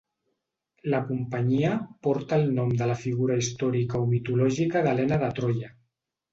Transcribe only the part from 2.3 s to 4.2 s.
el nom de la figura històrica o